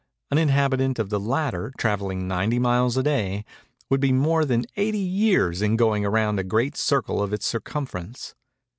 An 0.31 0.39
inhabitant 0.39 0.97
of 0.97 1.09
the 1.11 1.19
latter, 1.19 1.71
travelling 1.77 2.27
90 2.27 2.57
miles 2.57 2.97
a 2.97 3.03
day, 3.03 3.45
would 3.87 3.99
be 4.01 4.11
more 4.11 4.45
than 4.45 4.65
80 4.75 4.97
years 4.97 5.61
in 5.61 5.75
going 5.77 6.01
round 6.07 6.39
a 6.39 6.43
great 6.43 6.75
circle 6.75 7.21
of 7.21 7.33
its 7.33 7.45
circumference. 7.45 8.33